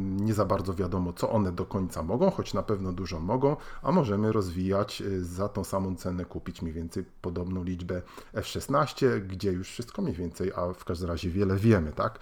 Nie 0.00 0.34
za 0.34 0.44
bardzo 0.44 0.74
wiadomo, 0.74 1.12
co 1.12 1.30
one 1.30 1.52
do 1.52 1.64
końca 1.64 2.02
mogą, 2.02 2.30
choć 2.30 2.54
na 2.54 2.62
pewno 2.62 2.92
dużo 2.92 3.20
mogą, 3.20 3.56
a 3.82 3.92
możemy 3.92 4.32
rozwijać 4.32 5.00
y, 5.00 5.24
za 5.24 5.48
tą 5.48 5.64
samą 5.64 5.96
cenę, 5.96 6.24
kupić 6.24 6.62
mniej 6.62 6.74
więcej 6.74 7.04
podobną 7.22 7.64
liczbę 7.64 8.02
F-16, 8.34 9.20
gdzie 9.20 9.52
już 9.52 9.68
wszystko 9.68 10.02
mniej 10.02 10.14
więcej, 10.16 10.52
a 10.56 10.72
w 10.72 10.84
każdym 10.84 11.08
razie 11.08 11.30
wiele 11.30 11.56
wiemy, 11.56 11.92
tak? 11.92 12.18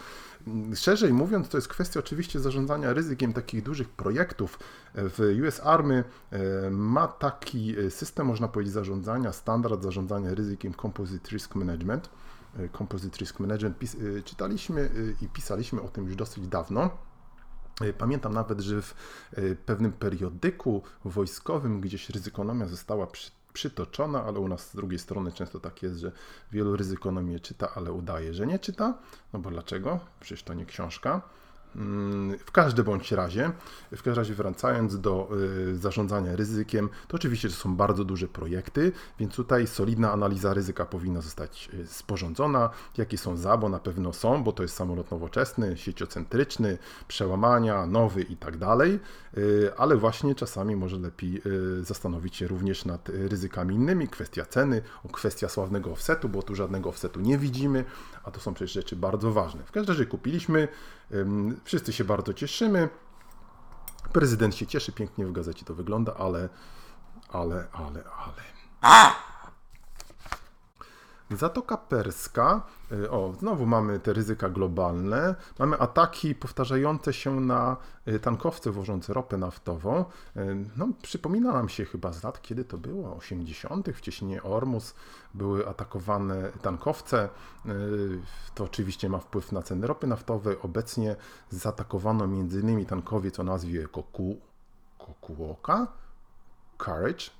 Szerzej 0.74 1.12
mówiąc, 1.12 1.48
to 1.48 1.58
jest 1.58 1.68
kwestia 1.68 2.00
oczywiście 2.00 2.40
zarządzania 2.40 2.92
ryzykiem 2.92 3.32
takich 3.32 3.62
dużych 3.62 3.88
projektów. 3.88 4.58
W 4.94 5.36
US 5.42 5.60
Army 5.60 6.04
e, 6.30 6.70
ma 6.70 7.08
taki 7.08 7.78
e, 7.78 7.90
system, 7.90 8.26
można 8.26 8.48
powiedzieć, 8.48 8.74
zarządzania, 8.74 9.32
standard 9.32 9.82
zarządzania 9.82 10.34
ryzykiem 10.34 10.74
Composite 10.74 11.30
Risk 11.30 11.54
Management. 11.54 12.10
E, 12.58 12.68
Composite 12.68 13.18
Risk 13.18 13.40
Management 13.40 13.76
czytaliśmy 14.24 14.90
i 15.20 15.28
pisaliśmy 15.28 15.82
o 15.82 15.88
tym 15.88 16.04
już 16.04 16.16
dosyć 16.16 16.48
dawno. 16.48 16.90
Pamiętam 17.98 18.34
nawet, 18.34 18.60
że 18.60 18.82
w 18.82 18.94
pewnym 19.66 19.92
periodyku 19.92 20.82
wojskowym 21.04 21.80
gdzieś 21.80 22.10
ryzykonomia 22.10 22.66
została 22.66 23.06
przy 23.06 23.30
przytoczona, 23.52 24.24
ale 24.24 24.38
u 24.38 24.48
nas 24.48 24.70
z 24.70 24.76
drugiej 24.76 24.98
strony 24.98 25.32
często 25.32 25.60
tak 25.60 25.82
jest, 25.82 25.96
że 25.96 26.12
wielu 26.52 26.76
ryzykonomie 26.76 27.40
czyta, 27.40 27.74
ale 27.74 27.92
udaje, 27.92 28.34
że 28.34 28.46
nie 28.46 28.58
czyta. 28.58 28.98
No 29.32 29.38
bo 29.38 29.50
dlaczego? 29.50 30.00
Przecież 30.20 30.42
to 30.42 30.54
nie 30.54 30.66
książka. 30.66 31.22
W 32.38 32.50
każdym 32.52 32.84
bądź 32.84 33.12
razie, 33.12 33.52
w 33.92 34.02
każdym 34.02 34.14
razie 34.14 34.34
wracając 34.34 35.00
do 35.00 35.28
y, 35.70 35.76
zarządzania 35.76 36.36
ryzykiem, 36.36 36.88
to 37.08 37.16
oczywiście 37.16 37.48
to 37.48 37.54
są 37.54 37.76
bardzo 37.76 38.04
duże 38.04 38.28
projekty, 38.28 38.92
więc 39.18 39.34
tutaj 39.34 39.66
solidna 39.66 40.12
analiza 40.12 40.54
ryzyka 40.54 40.84
powinna 40.84 41.20
zostać 41.20 41.70
y, 41.74 41.86
sporządzona. 41.86 42.70
Jakie 42.98 43.18
są 43.18 43.36
za, 43.36 43.56
bo 43.56 43.68
na 43.68 43.78
pewno 43.78 44.12
są, 44.12 44.44
bo 44.44 44.52
to 44.52 44.62
jest 44.62 44.74
samolot 44.74 45.10
nowoczesny, 45.10 45.76
sieciocentryczny, 45.76 46.78
przełamania, 47.08 47.86
nowy 47.86 48.22
i 48.22 48.36
tak 48.36 48.56
dalej, 48.56 49.00
y, 49.38 49.70
ale 49.76 49.96
właśnie 49.96 50.34
czasami 50.34 50.76
może 50.76 50.96
lepiej 50.96 51.42
zastanowić 51.80 52.36
się 52.36 52.48
również 52.48 52.84
nad 52.84 53.08
ryzykami 53.08 53.74
innymi, 53.74 54.08
kwestia 54.08 54.44
ceny, 54.44 54.82
kwestia 55.12 55.48
sławnego 55.48 55.90
offsetu, 55.90 56.28
bo 56.28 56.42
tu 56.42 56.54
żadnego 56.54 56.88
offsetu 56.88 57.20
nie 57.20 57.38
widzimy, 57.38 57.84
a 58.24 58.30
to 58.30 58.40
są 58.40 58.54
przecież 58.54 58.72
rzeczy 58.72 58.96
bardzo 58.96 59.32
ważne. 59.32 59.64
W 59.64 59.72
każdym 59.72 59.94
razie 59.94 60.06
kupiliśmy, 60.06 60.68
wszyscy 61.64 61.92
się 61.92 62.04
bardzo 62.04 62.34
cieszymy. 62.34 62.88
Prezydent 64.12 64.54
się 64.54 64.66
cieszy, 64.66 64.92
pięknie 64.92 65.26
w 65.26 65.32
gazecie 65.32 65.64
to 65.64 65.74
wygląda, 65.74 66.14
ale, 66.14 66.48
ale, 67.28 67.68
ale, 67.72 68.04
ale. 68.04 68.42
Zatoka 71.36 71.76
Perska, 71.76 72.62
y, 72.92 73.10
o, 73.10 73.32
znowu 73.38 73.66
mamy 73.66 73.98
te 73.98 74.12
ryzyka 74.12 74.48
globalne, 74.48 75.34
mamy 75.58 75.78
ataki 75.78 76.34
powtarzające 76.34 77.12
się 77.12 77.40
na 77.40 77.76
y, 78.08 78.20
tankowce 78.20 78.70
wożące 78.70 79.12
ropę 79.12 79.36
naftową. 79.36 80.04
Y, 80.36 80.56
no, 80.76 80.88
przypomina 81.02 81.52
nam 81.52 81.68
się 81.68 81.84
chyba 81.84 82.12
z 82.12 82.24
lat, 82.24 82.42
kiedy 82.42 82.64
to 82.64 82.78
było, 82.78 83.16
80., 83.16 83.88
w 83.88 84.00
cieśninie 84.00 84.42
Ormus 84.42 84.94
były 85.34 85.68
atakowane 85.68 86.52
tankowce. 86.62 87.28
To 88.54 88.64
oczywiście 88.64 89.08
ma 89.08 89.18
wpływ 89.18 89.52
na 89.52 89.62
ceny 89.62 89.86
ropy 89.86 90.06
naftowej. 90.06 90.56
Obecnie 90.62 91.16
zaatakowano 91.50 92.24
m.in. 92.24 92.86
tankowiec 92.86 93.40
o 93.40 93.42
nazwie 93.42 93.88
Koku, 93.88 94.40
Kokuoka, 94.98 95.86
Courage, 96.78 97.30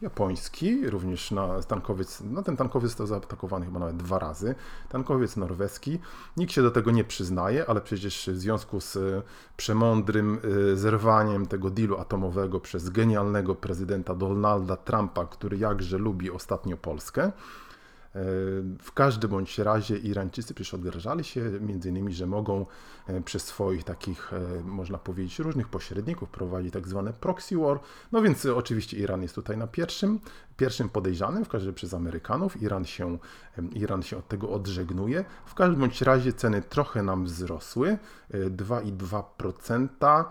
japoński, 0.00 0.90
również 0.90 1.30
na 1.30 1.62
tankowiec, 1.62 2.22
no 2.30 2.42
ten 2.42 2.56
tankowiec 2.56 2.90
został 2.90 3.06
zaatakowany 3.06 3.66
chyba 3.66 3.78
nawet 3.78 3.96
dwa 3.96 4.18
razy, 4.18 4.54
tankowiec 4.88 5.36
norweski. 5.36 5.98
Nikt 6.36 6.52
się 6.52 6.62
do 6.62 6.70
tego 6.70 6.90
nie 6.90 7.04
przyznaje, 7.04 7.66
ale 7.66 7.80
przecież 7.80 8.30
w 8.32 8.38
związku 8.38 8.80
z 8.80 8.96
e, 8.96 9.22
przemądrym 9.56 10.40
e, 10.72 10.76
zerwaniem 10.76 11.46
tego 11.46 11.70
dealu 11.70 11.98
atomowego 11.98 12.60
przez 12.60 12.90
genialnego 12.90 13.54
prezydenta 13.54 14.14
Donalda 14.14 14.76
Trumpa, 14.76 15.26
który 15.26 15.58
jakże 15.58 15.98
lubi 15.98 16.30
ostatnio 16.30 16.76
Polskę, 16.76 17.32
w 18.82 18.92
każdym 18.94 19.30
bądź 19.30 19.58
razie 19.58 19.96
Irańczycy 19.96 20.54
przecież 20.54 20.74
odgrażali 20.74 21.24
się 21.24 21.40
między 21.60 21.88
innymi, 21.88 22.14
że 22.14 22.26
mogą 22.26 22.66
e, 23.06 23.20
przez 23.20 23.44
swoich 23.44 23.84
takich, 23.84 24.32
e, 24.32 24.62
można 24.64 24.98
powiedzieć, 24.98 25.38
różnych 25.38 25.68
pośredników 25.68 26.28
prowadzić 26.28 26.72
tak 26.72 26.88
zwane 26.88 27.12
proxy 27.12 27.56
war. 27.56 27.80
No 28.12 28.22
więc 28.22 28.46
oczywiście 28.46 28.96
Iran 28.96 29.22
jest 29.22 29.34
tutaj 29.34 29.56
na 29.56 29.66
pierwszym, 29.66 30.20
pierwszym 30.56 30.88
podejrzanym, 30.88 31.44
w 31.44 31.48
każdym 31.48 31.74
przez 31.74 31.94
Amerykanów. 31.94 32.62
Iran 32.62 32.84
się, 32.84 33.18
Iran 33.72 34.02
się 34.02 34.16
od 34.16 34.28
tego 34.28 34.50
odżegnuje. 34.50 35.24
W 35.46 35.54
każdym 35.54 35.80
bądź 35.80 36.02
razie 36.02 36.32
ceny 36.32 36.62
trochę 36.62 37.02
nam 37.02 37.24
wzrosły, 37.24 37.98
2,2% 38.30 40.24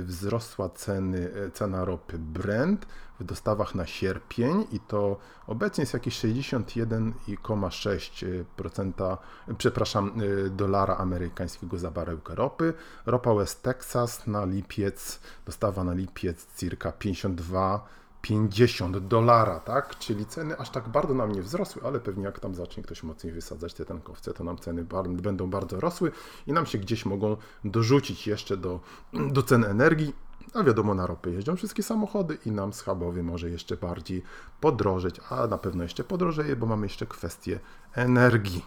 wzrosła 0.00 0.68
ceny, 0.68 1.30
cena 1.52 1.84
ropy 1.84 2.18
Brent 2.18 2.86
w 3.20 3.24
dostawach 3.24 3.74
na 3.74 3.86
sierpień 3.86 4.66
i 4.72 4.80
to 4.80 5.16
obecnie 5.46 5.82
jest 5.82 5.94
jakieś 5.94 6.20
61,6% 6.20 9.16
przepraszam, 9.58 10.12
dolara 10.50 10.96
amerykańskiego 10.96 11.78
za 11.78 11.90
baryłkę 11.90 12.34
ropy. 12.34 12.74
Ropa 13.06 13.34
West 13.34 13.62
Texas 13.62 14.26
na 14.26 14.44
lipiec, 14.44 15.20
dostawa 15.46 15.84
na 15.84 15.94
lipiec 15.94 16.46
circa 16.56 16.92
52 16.92 17.86
50 18.22 18.98
dolara, 18.98 19.60
tak? 19.60 19.98
Czyli 19.98 20.26
ceny 20.26 20.58
aż 20.58 20.70
tak 20.70 20.88
bardzo 20.88 21.14
nam 21.14 21.32
nie 21.32 21.42
wzrosły, 21.42 21.82
ale 21.84 22.00
pewnie 22.00 22.24
jak 22.24 22.40
tam 22.40 22.54
zacznie 22.54 22.82
ktoś 22.82 23.02
mocniej 23.02 23.32
wysadzać 23.32 23.74
te 23.74 23.84
tankowce, 23.84 24.32
to 24.32 24.44
nam 24.44 24.58
ceny 24.58 24.86
będą 25.08 25.50
bardzo 25.50 25.80
rosły 25.80 26.12
i 26.46 26.52
nam 26.52 26.66
się 26.66 26.78
gdzieś 26.78 27.06
mogą 27.06 27.36
dorzucić 27.64 28.26
jeszcze 28.26 28.56
do, 28.56 28.80
do 29.12 29.42
cen 29.42 29.64
energii. 29.64 30.14
A 30.54 30.62
wiadomo, 30.62 30.94
na 30.94 31.06
ropę 31.06 31.30
jeżdżą 31.30 31.56
wszystkie 31.56 31.82
samochody 31.82 32.38
i 32.46 32.50
nam 32.50 32.72
schabowy 32.72 33.22
może 33.22 33.50
jeszcze 33.50 33.76
bardziej 33.76 34.22
podrożeć, 34.60 35.20
a 35.30 35.46
na 35.46 35.58
pewno 35.58 35.82
jeszcze 35.82 36.04
podrożeje, 36.04 36.56
bo 36.56 36.66
mamy 36.66 36.86
jeszcze 36.86 37.06
kwestię 37.06 37.60
energii. 37.94 38.64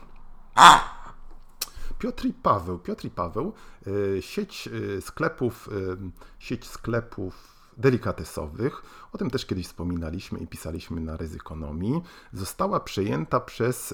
Piotr 1.99 2.25
i 2.25 2.33
Paweł, 2.33 2.79
Piotr 2.79 3.05
i 3.05 3.09
Paweł, 3.09 3.53
y, 3.87 4.21
sieć 4.21 4.67
y, 4.67 5.01
sklepów, 5.01 5.69
y, 5.71 5.97
sieć 6.39 6.67
sklepów 6.67 7.58
delikatesowych, 7.79 8.83
o 9.13 9.17
tym 9.17 9.29
też 9.29 9.45
kiedyś 9.45 9.67
wspominaliśmy 9.67 10.39
i 10.39 10.47
pisaliśmy 10.47 11.01
na 11.01 11.17
Ryzykonomii, 11.17 12.01
została 12.33 12.79
przejęta 12.79 13.39
przez 13.39 13.93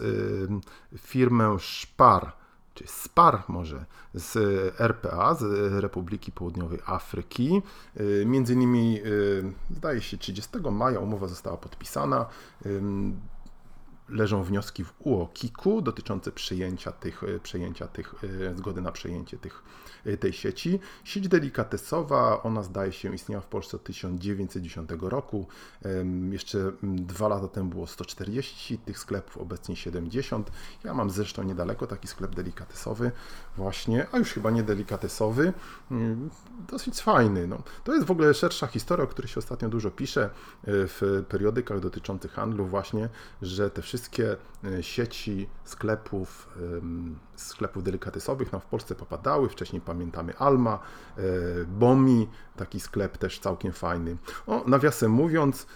firmę 0.97 1.55
Szpar 1.59 2.33
czy 2.75 2.87
SPAR 2.87 3.43
może 3.47 3.85
z 4.13 4.35
RPA, 4.79 5.35
z 5.35 5.43
Republiki 5.81 6.31
Południowej 6.31 6.79
Afryki. 6.85 7.61
Y, 7.99 8.23
między 8.25 8.53
innymi, 8.53 9.01
y, 9.05 9.53
zdaje 9.77 10.01
się, 10.01 10.17
30 10.17 10.71
maja 10.71 10.99
umowa 10.99 11.27
została 11.27 11.57
podpisana. 11.57 12.25
Leżą 14.09 14.43
wnioski 14.43 14.83
w 14.83 14.93
UOKiK-u 14.99 15.81
dotyczące 15.81 16.31
przejęcia 16.31 16.91
tych, 16.91 17.21
przejęcia 17.43 17.87
tych, 17.87 18.15
zgody 18.55 18.81
na 18.81 18.91
przejęcie 18.91 19.37
tych, 19.37 19.63
tej 20.19 20.33
sieci. 20.33 20.79
Sieć 21.03 21.27
delikatesowa, 21.27 22.43
ona 22.43 22.63
zdaje 22.63 22.91
się 22.91 23.15
istniała 23.15 23.41
w 23.41 23.45
Polsce 23.45 23.77
od 23.77 23.83
1910 23.83 24.89
roku. 25.01 25.47
Jeszcze 26.31 26.71
dwa 26.83 27.27
lata 27.27 27.47
temu 27.47 27.69
było 27.69 27.87
140 27.87 28.77
tych 28.77 28.99
sklepów, 28.99 29.37
obecnie 29.37 29.75
70. 29.75 30.51
Ja 30.83 30.93
mam 30.93 31.09
zresztą 31.09 31.43
niedaleko 31.43 31.87
taki 31.87 32.07
sklep 32.07 32.35
delikatesowy 32.35 33.11
właśnie, 33.57 34.07
a 34.11 34.17
już 34.17 34.33
chyba 34.33 34.51
nie 34.51 34.63
delikatesowy, 34.63 35.53
dosyć 36.69 37.01
fajny. 37.01 37.47
No. 37.47 37.63
To 37.83 37.93
jest 37.93 38.07
w 38.07 38.11
ogóle 38.11 38.33
szersza 38.33 38.67
historia, 38.67 39.03
o 39.05 39.07
której 39.07 39.29
się 39.29 39.39
ostatnio 39.39 39.69
dużo 39.69 39.91
pisze 39.91 40.23
e, 40.23 40.29
w 40.65 41.23
periodykach 41.29 41.79
dotyczących 41.79 42.31
handlu 42.31 42.65
właśnie, 42.65 43.09
że 43.41 43.69
te 43.69 43.81
wszystkie 43.81 43.94
e, 44.63 44.83
sieci 44.83 45.47
sklepów, 45.65 46.49
sklepów 47.41 47.83
delikatesowych 47.83 48.51
nam 48.51 48.61
w 48.61 48.65
Polsce 48.65 48.95
popadały. 48.95 49.49
Wcześniej 49.49 49.81
pamiętamy 49.81 50.37
Alma, 50.37 50.79
e, 51.17 51.21
Bomi, 51.65 52.29
taki 52.57 52.79
sklep 52.79 53.17
też 53.17 53.39
całkiem 53.39 53.71
fajny. 53.71 54.17
O, 54.47 54.63
nawiasem 54.67 55.11
mówiąc, 55.11 55.67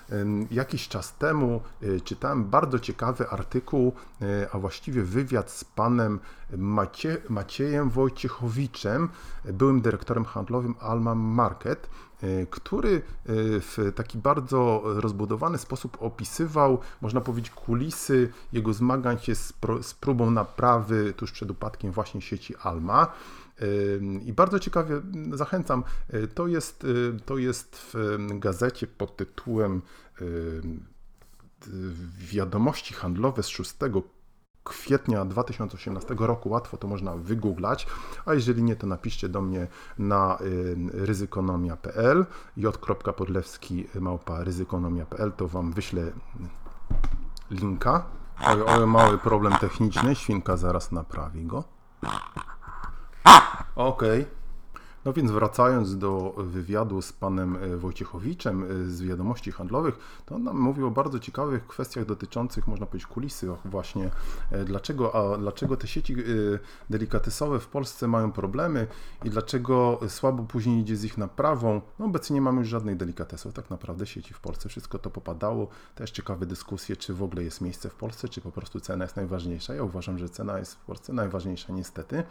jakiś 0.51 0.87
czas 0.87 1.15
temu 1.15 1.61
czytałem 2.03 2.45
bardzo 2.45 2.79
ciekawy 2.79 3.29
artykuł, 3.29 3.93
a 4.51 4.59
właściwie 4.59 5.03
wywiad 5.03 5.51
z 5.51 5.63
panem 5.63 6.19
Macie, 6.57 7.17
Maciejem 7.29 7.89
Wojciechowiczem, 7.89 9.09
byłym 9.45 9.81
dyrektorem 9.81 10.25
handlowym 10.25 10.75
Alma 10.79 11.15
Market, 11.15 11.89
e, 12.21 12.45
który 12.45 12.95
e, 12.95 13.01
w 13.59 13.91
taki 13.95 14.17
bardzo 14.17 14.81
rozbudowany 14.85 15.57
sposób 15.57 15.97
opisywał, 15.99 16.79
można 17.01 17.21
powiedzieć, 17.21 17.51
kulisy 17.53 18.31
jego 18.53 18.73
zmagań 18.73 19.19
się 19.19 19.35
z, 19.35 19.53
z 19.81 19.93
próbą 19.93 20.31
naprawy 20.31 21.13
tuż 21.17 21.31
przed 21.31 21.48
upadkiem 21.49 21.91
właśnie 21.91 22.21
sieci 22.21 22.55
Alma. 22.63 23.11
I 24.25 24.33
bardzo 24.33 24.59
ciekawie 24.59 25.01
zachęcam, 25.33 25.83
to 26.35 26.47
jest, 26.47 26.85
to 27.25 27.37
jest 27.37 27.75
w 27.93 28.17
gazecie 28.39 28.87
pod 28.87 29.17
tytułem 29.17 29.81
Wiadomości 32.31 32.93
handlowe 32.93 33.43
z 33.43 33.47
6 33.47 33.73
kwietnia 34.63 35.25
2018 35.25 36.15
roku. 36.19 36.49
Łatwo 36.49 36.77
to 36.77 36.87
można 36.87 37.15
wygooglać, 37.15 37.87
a 38.25 38.33
jeżeli 38.33 38.63
nie, 38.63 38.75
to 38.75 38.87
napiszcie 38.87 39.29
do 39.29 39.41
mnie 39.41 39.67
na 39.97 40.37
y, 40.41 41.05
ryzykonomia.pl 41.05 42.25
j.podlewski 42.57 43.87
małpa 43.99 44.43
ryzykonomia.pl 44.43 45.31
to 45.31 45.47
Wam 45.47 45.71
wyślę 45.71 46.11
linka. 47.51 48.18
Oj, 48.47 48.63
oj, 48.67 48.85
mały 48.87 49.17
problem 49.17 49.53
techniczny, 49.53 50.15
świnka 50.15 50.57
zaraz 50.57 50.91
naprawi 50.91 51.45
go. 51.45 51.63
Okej. 53.75 54.21
Okay. 54.21 54.38
No 55.05 55.13
więc 55.13 55.31
wracając 55.31 55.97
do 55.97 56.33
wywiadu 56.37 57.01
z 57.01 57.13
panem 57.13 57.55
e, 57.55 57.77
Wojciechowiczem 57.77 58.63
e, 58.63 58.85
z 58.85 59.01
wiadomości 59.01 59.51
handlowych, 59.51 59.97
to 60.25 60.35
on 60.35 60.43
nam 60.43 60.59
mówił 60.59 60.87
o 60.87 60.91
bardzo 60.91 61.19
ciekawych 61.19 61.67
kwestiach 61.67 62.05
dotyczących, 62.05 62.67
można 62.67 62.85
powiedzieć, 62.85 63.07
kulisy 63.07 63.47
właśnie, 63.65 64.09
e, 64.51 64.65
dlaczego, 64.65 65.15
a 65.15 65.37
dlaczego 65.37 65.77
te 65.77 65.87
sieci 65.87 66.15
delikatesowe 66.89 67.59
w 67.59 67.67
Polsce 67.67 68.07
mają 68.07 68.31
problemy 68.31 68.87
i 69.23 69.29
dlaczego 69.29 69.99
słabo 70.07 70.43
później 70.43 70.79
idzie 70.79 70.95
z 70.95 71.03
ich 71.03 71.17
naprawą. 71.17 71.81
No 71.99 72.05
obecnie 72.05 72.33
nie 72.33 72.41
mamy 72.41 72.59
już 72.59 72.67
żadnych 72.67 72.97
delikatesów, 72.97 73.53
tak 73.53 73.69
naprawdę 73.69 74.05
sieci 74.05 74.33
w 74.33 74.39
Polsce, 74.39 74.69
wszystko 74.69 74.99
to 74.99 75.09
popadało. 75.09 75.67
Też 75.95 76.11
ciekawe 76.11 76.45
dyskusje, 76.45 76.95
czy 76.95 77.13
w 77.13 77.23
ogóle 77.23 77.43
jest 77.43 77.61
miejsce 77.61 77.89
w 77.89 77.95
Polsce, 77.95 78.29
czy 78.29 78.41
po 78.41 78.51
prostu 78.51 78.79
cena 78.79 79.05
jest 79.05 79.15
najważniejsza. 79.15 79.73
Ja 79.73 79.83
uważam, 79.83 80.17
że 80.17 80.29
cena 80.29 80.59
jest 80.59 80.75
w 80.75 80.79
Polsce 80.79 81.13
najważniejsza 81.13 81.73
niestety. 81.73 82.23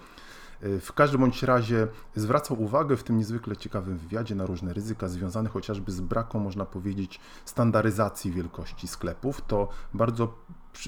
W 0.60 0.92
każdym 0.92 1.20
bądź 1.20 1.42
razie 1.42 1.88
zwracał 2.14 2.57
uwagę 2.58 2.96
w 2.96 3.02
tym 3.02 3.18
niezwykle 3.18 3.56
ciekawym 3.56 3.98
wywiadzie 3.98 4.34
na 4.34 4.46
różne 4.46 4.72
ryzyka 4.72 5.08
związane 5.08 5.48
chociażby 5.48 5.92
z 5.92 6.00
braką, 6.00 6.38
można 6.38 6.64
powiedzieć, 6.64 7.20
standaryzacji 7.44 8.32
wielkości 8.32 8.88
sklepów. 8.88 9.42
To 9.46 9.68
bardzo 9.94 10.34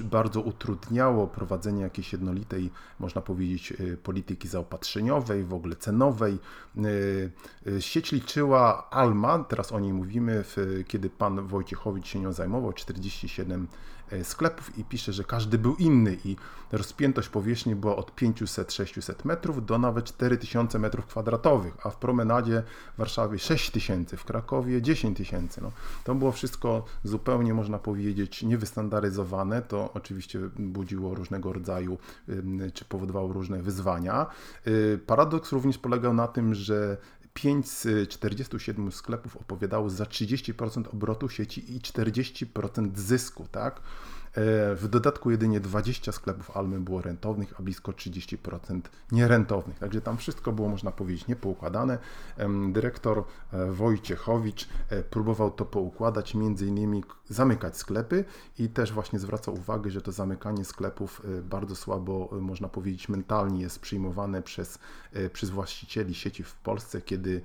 bardzo 0.03 0.41
utrudniało 0.41 1.27
prowadzenie 1.27 1.81
jakiejś 1.81 2.13
jednolitej, 2.13 2.71
można 2.99 3.21
powiedzieć, 3.21 3.71
y, 3.71 3.97
polityki 4.03 4.47
zaopatrzeniowej, 4.47 5.43
w 5.43 5.53
ogóle 5.53 5.75
cenowej. 5.75 6.39
Y, 6.77 7.31
y, 7.67 7.81
sieć 7.81 8.11
liczyła 8.11 8.89
Alma, 8.89 9.43
teraz 9.43 9.71
o 9.71 9.79
niej 9.79 9.93
mówimy, 9.93 10.43
kiedy 10.87 11.09
pan 11.09 11.47
Wojciechowicz 11.47 12.07
się 12.07 12.19
nią 12.19 12.33
zajmował, 12.33 12.73
47 12.73 13.67
E, 14.00 14.00
sklepów 14.23 14.77
i 14.77 14.83
pisze, 14.83 15.13
że 15.13 15.23
każdy 15.23 15.57
był 15.57 15.75
inny 15.75 16.17
i 16.25 16.35
rozpiętość 16.71 17.29
powierzchni 17.29 17.75
była 17.75 17.95
od 17.95 18.15
500-600 18.15 19.25
metrów 19.25 19.65
do 19.65 19.77
nawet 19.77 20.05
4000 20.05 20.79
metrów 20.79 21.05
kwadratowych, 21.05 21.73
a 21.83 21.89
w 21.89 21.95
promenadzie 21.95 22.63
w 22.95 22.97
Warszawie 22.97 23.39
6000, 23.39 24.17
w 24.17 24.25
Krakowie 24.25 24.81
10 24.81 25.17
tysięcy. 25.17 25.61
No, 25.61 25.71
to 26.03 26.15
było 26.15 26.31
wszystko 26.31 26.85
zupełnie, 27.03 27.53
można 27.53 27.79
powiedzieć, 27.79 28.43
niewystandaryzowane. 28.43 29.61
To 29.61 29.93
oczywiście 29.93 30.39
budziło 30.59 31.15
różnego 31.15 31.53
rodzaju, 31.53 31.97
czy 32.73 32.85
powodowało 32.85 33.33
różne 33.33 33.61
wyzwania. 33.61 34.25
Y, 34.67 34.99
paradoks 35.05 35.51
również 35.51 35.77
polegał 35.77 36.13
na 36.13 36.27
tym, 36.27 36.55
że 36.55 36.97
5 37.33 37.69
z 37.69 38.09
47 38.09 38.91
sklepów 38.91 39.37
opowiadało 39.37 39.89
za 39.89 40.03
30% 40.03 40.83
obrotu 40.93 41.29
sieci 41.29 41.75
i 41.75 41.79
40% 41.79 42.97
zysku, 42.97 43.47
tak? 43.51 43.81
E, 44.35 44.75
w 44.75 44.87
dodatku 44.87 45.31
jedynie 45.31 45.59
20 45.59 46.11
sklepów 46.11 46.57
Almy 46.57 46.79
było 46.79 47.01
rentownych, 47.01 47.53
a 47.59 47.63
blisko 47.63 47.91
30% 47.91 48.81
nierentownych. 49.11 49.79
Także 49.79 50.01
tam 50.01 50.17
wszystko 50.17 50.51
było, 50.51 50.69
można 50.69 50.91
powiedzieć, 50.91 51.27
niepoukładane. 51.27 51.97
Dyrektor 52.71 53.23
e, 53.53 53.71
Wojciechowicz 53.71 54.69
e, 54.89 55.03
próbował 55.03 55.51
to 55.51 55.65
poukładać, 55.65 56.35
między 56.35 56.65
innymi 56.65 57.03
zamykać 57.29 57.77
sklepy 57.77 58.25
i 58.59 58.69
też 58.69 58.91
właśnie 58.91 59.19
zwraca 59.19 59.51
uwagę, 59.51 59.91
że 59.91 60.01
to 60.01 60.11
zamykanie 60.11 60.65
sklepów 60.65 61.21
bardzo 61.43 61.75
słabo, 61.75 62.29
można 62.41 62.69
powiedzieć, 62.69 63.09
mentalnie 63.09 63.61
jest 63.61 63.79
przyjmowane 63.79 64.41
przez, 64.41 64.79
przez 65.33 65.49
właścicieli 65.49 66.15
sieci 66.15 66.43
w 66.43 66.55
Polsce, 66.55 67.01
kiedy, 67.01 67.41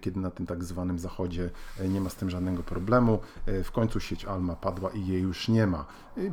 kiedy 0.00 0.20
na 0.20 0.30
tym 0.30 0.46
tak 0.46 0.64
zwanym 0.64 0.98
zachodzie 0.98 1.50
nie 1.88 2.00
ma 2.00 2.10
z 2.10 2.14
tym 2.14 2.30
żadnego 2.30 2.62
problemu. 2.62 3.18
W 3.64 3.70
końcu 3.72 4.00
sieć 4.00 4.24
Alma 4.24 4.56
padła 4.56 4.90
i 4.90 5.06
jej 5.06 5.22
już 5.22 5.48
nie 5.48 5.66
ma. 5.66 5.86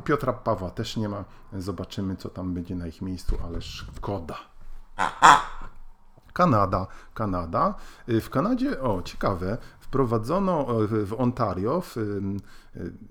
Piotra 0.04 0.32
Pawła 0.32 0.70
też 0.70 0.96
nie 0.96 1.08
ma. 1.08 1.24
Zobaczymy, 1.52 2.16
co 2.16 2.28
tam 2.28 2.54
będzie 2.54 2.74
na 2.74 2.86
ich 2.86 3.02
miejscu, 3.02 3.38
ale 3.44 3.62
szkoda. 3.62 4.36
Kanada, 6.32 6.86
Kanada. 7.14 7.74
W 8.08 8.30
Kanadzie, 8.30 8.80
o 8.80 9.02
ciekawe, 9.02 9.58
wprowadzono 9.80 10.66
w 10.88 11.14
Ontario, 11.18 11.80
w 11.80 11.96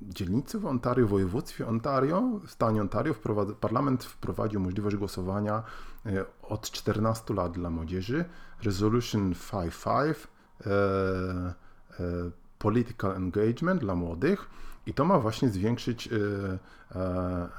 dzielnicy 0.02 0.60
w 0.60 0.66
Ontario, 0.66 1.08
w 1.08 1.10
województwie 1.10 1.68
Ontario, 1.68 2.24
w 2.46 2.52
stanie 2.52 2.82
Ontario, 2.82 3.16
parlament 3.60 4.04
wprowadził 4.04 4.60
możliwość 4.60 4.96
głosowania 4.96 5.64
e, 6.06 6.26
od 6.42 6.72
14 6.72 7.34
lat 7.34 7.52
dla 7.52 7.70
młodzieży. 7.70 8.26
Resolution 8.64 9.34
55, 9.52 10.18
e, 10.66 10.72
e, 10.72 12.04
Political 12.60 13.12
Engagement 13.16 13.82
dla 13.82 13.96
młodych. 13.96 14.50
I 14.88 14.94
to 14.94 15.06
ma 15.06 15.20
właśnie 15.20 15.50
zwiększyć 15.50 16.08
y, 16.08 16.60
E, 16.96 17.50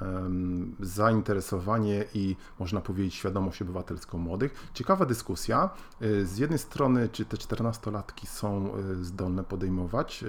zainteresowanie 0.81 2.05
i 2.15 2.37
można 2.59 2.81
powiedzieć 2.81 3.15
świadomość 3.15 3.63
obywatelską 3.63 4.19
młodych. 4.19 4.71
Ciekawa 4.75 5.07
dyskusja. 5.07 5.71
E, 6.01 6.25
z 6.25 6.39
jednej 6.39 6.59
strony, 6.59 7.09
czy 7.09 7.25
te 7.25 7.37
14-latki 7.37 8.27
są 8.27 8.75
e, 8.75 9.05
zdolne 9.05 9.45
podejmować 9.45 10.25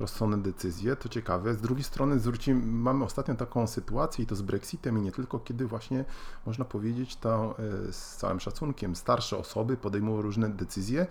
rozsądne 0.00 0.38
decyzje, 0.38 0.96
to 0.96 1.08
ciekawe. 1.08 1.54
Z 1.54 1.60
drugiej 1.60 1.84
strony 1.84 2.18
zwrócimy, 2.18 2.66
mamy 2.66 3.04
ostatnio 3.04 3.34
taką 3.34 3.66
sytuację 3.66 4.24
i 4.24 4.26
to 4.26 4.36
z 4.36 4.42
Brexitem 4.42 4.98
i 4.98 5.02
nie 5.02 5.12
tylko, 5.12 5.38
kiedy 5.38 5.66
właśnie 5.66 6.04
można 6.46 6.64
powiedzieć 6.64 7.16
to 7.16 7.56
z 7.90 8.16
całym 8.16 8.40
szacunkiem, 8.40 8.96
starsze 8.96 9.38
osoby 9.38 9.76
podejmują 9.76 10.22
różne 10.22 10.48
decyzje, 10.48 11.06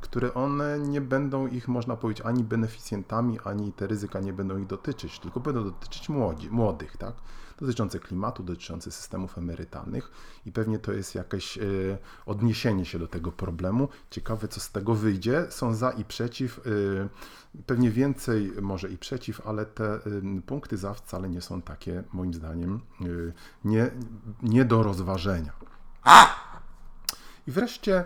które 0.00 0.34
one 0.34 0.78
nie 0.78 1.00
będą 1.00 1.46
ich, 1.46 1.68
można 1.68 1.96
powiedzieć, 1.96 2.26
ani 2.26 2.44
beneficjentami, 2.44 3.38
ani 3.44 3.72
te 3.72 3.86
ryzyka 3.86 4.20
nie 4.20 4.32
będą 4.32 4.58
ich 4.58 4.65
dotyczyć, 4.66 5.18
tylko 5.18 5.40
będą 5.40 5.64
dotyczyć 5.64 6.08
młodzi, 6.08 6.50
młodych 6.50 6.96
tak? 6.96 7.14
dotyczące 7.60 7.98
klimatu, 7.98 8.42
dotyczące 8.42 8.90
systemów 8.90 9.38
emerytalnych 9.38 10.10
i 10.46 10.52
pewnie 10.52 10.78
to 10.78 10.92
jest 10.92 11.14
jakieś 11.14 11.58
y, 11.58 11.98
odniesienie 12.26 12.84
się 12.84 12.98
do 12.98 13.08
tego 13.08 13.32
problemu. 13.32 13.88
Ciekawe, 14.10 14.48
co 14.48 14.60
z 14.60 14.70
tego 14.70 14.94
wyjdzie. 14.94 15.46
Są 15.50 15.74
za 15.74 15.90
i 15.90 16.04
przeciw, 16.04 16.66
y, 16.66 17.08
pewnie 17.66 17.90
więcej 17.90 18.52
może 18.62 18.88
i 18.88 18.98
przeciw, 18.98 19.46
ale 19.46 19.66
te 19.66 20.00
punkty 20.46 20.76
za 20.76 20.94
wcale 20.94 21.28
nie 21.28 21.40
są 21.40 21.62
takie, 21.62 22.04
moim 22.12 22.34
zdaniem, 22.34 22.80
nie, 23.64 23.90
nie 24.42 24.64
do 24.64 24.82
rozważenia. 24.82 25.52
I 27.46 27.50
wreszcie 27.50 28.04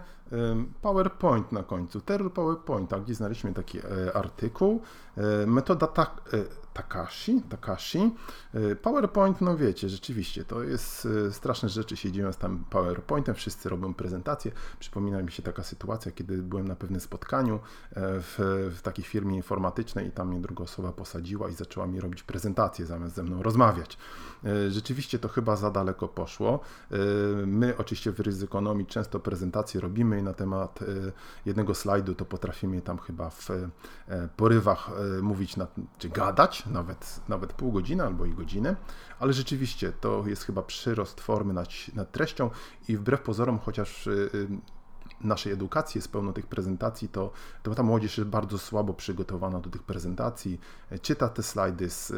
PowerPoint 0.83 1.53
na 1.53 1.63
końcu, 1.63 2.01
terror 2.01 2.33
PowerPoint, 2.33 2.91
tak, 2.91 3.03
gdzie 3.03 3.15
znaleźliśmy 3.15 3.55
taki 3.55 3.79
e, 3.79 3.83
artykuł. 4.17 4.83
E, 5.17 5.47
metoda 5.47 5.87
ta, 5.87 6.17
Takashi, 6.73 7.43
Takashi. 7.49 8.15
PowerPoint, 8.83 9.41
no 9.41 9.57
wiecie, 9.57 9.89
rzeczywiście, 9.89 10.45
to 10.45 10.63
jest 10.63 11.09
straszne 11.31 11.69
rzeczy 11.69 11.97
się 11.97 12.13
dzieją 12.13 12.33
z 12.33 12.37
tam 12.37 12.65
PowerPointem, 12.71 13.35
wszyscy 13.35 13.69
robią 13.69 13.95
prezentacje. 13.95 14.53
Przypomina 14.79 15.23
mi 15.23 15.33
się 15.33 15.43
taka 15.43 15.63
sytuacja, 15.63 16.13
kiedy 16.13 16.43
byłem 16.43 16.69
na 16.69 16.77
pewnym 16.77 17.01
spotkaniu 17.01 17.61
w, 17.97 18.69
w 18.77 18.83
takiej 18.83 19.05
firmie 19.05 19.37
informatycznej 19.37 20.07
i 20.07 20.11
tam 20.11 20.29
mnie 20.29 20.41
druga 20.41 20.65
osoba 20.65 20.93
posadziła 20.93 21.49
i 21.49 21.53
zaczęła 21.53 21.87
mi 21.87 22.01
robić 22.01 22.23
prezentację 22.23 22.87
zamiast 22.87 23.15
ze 23.15 23.23
mną 23.23 23.43
rozmawiać. 23.43 23.99
Rzeczywiście 24.69 25.19
to 25.19 25.29
chyba 25.29 25.57
za 25.57 25.71
daleko 25.71 26.09
poszło. 26.09 26.61
My 27.47 27.75
oczywiście 27.79 28.13
w 28.13 28.21
Ryzykonomii 28.21 28.87
często 28.87 29.21
prezentacje 29.21 29.81
robimy 29.81 30.20
na 30.23 30.33
temat 30.33 30.83
e, 30.83 30.87
jednego 31.47 31.75
slajdu 31.75 32.15
to 32.15 32.25
potrafimy 32.25 32.81
tam 32.83 32.99
chyba 32.99 33.31
w 33.31 33.51
e, 33.51 33.69
porywach 34.37 34.91
e, 35.19 35.23
mówić, 35.23 35.57
czy 35.99 36.09
gadać, 36.09 36.67
nawet, 36.67 37.21
nawet 37.29 37.53
pół 37.53 37.73
godziny 37.73 38.05
albo 38.05 38.25
i 38.25 38.35
godzinę, 38.35 38.77
ale 39.19 39.33
rzeczywiście 39.33 39.93
to 39.93 40.25
jest 40.27 40.45
chyba 40.45 40.63
przyrost 40.63 41.21
formy 41.21 41.53
nad, 41.53 41.69
nad 41.95 42.13
treścią 42.13 42.51
i 42.89 42.97
wbrew 42.97 43.23
pozorom, 43.23 43.59
chociaż 43.59 44.09
naszej 45.21 45.53
edukacji 45.53 45.99
jest 45.99 46.13
pełno 46.13 46.33
tych 46.33 46.47
prezentacji, 46.47 47.09
to, 47.09 47.31
to 47.63 47.75
ta 47.75 47.83
młodzież 47.83 48.19
jest 48.19 48.31
bardzo 48.31 48.59
słabo 48.59 48.95
przygotowana 48.95 49.61
do 49.61 49.71
tych 49.71 49.83
prezentacji, 49.83 50.61
czyta 51.03 51.29
te 51.29 51.43
slajdy 51.43 51.91
z, 51.91 52.13